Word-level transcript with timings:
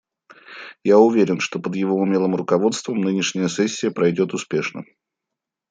Я 0.83 0.97
уверен, 0.97 1.39
что 1.39 1.59
под 1.59 1.75
его 1.75 1.95
умелым 1.95 2.35
руководством 2.35 3.01
нынешняя 3.01 3.47
сессия 3.49 3.91
пройдет 3.91 4.33
успешно. 4.33 4.83